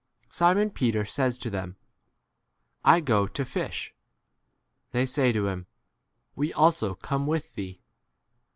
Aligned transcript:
3 0.29 0.29
Simon 0.31 0.69
Peter 0.71 1.05
says 1.05 1.37
to 1.37 1.51
them, 1.51 1.75
I 2.83 3.01
go 3.01 3.27
to 3.27 3.45
fish. 3.45 3.93
They 4.93 5.05
say 5.05 5.31
to 5.31 5.45
him, 5.45 5.67
We 6.35 6.51
* 6.53 6.53
also 6.55 6.95
come 6.95 7.27
with 7.27 7.53
thee. 7.53 7.83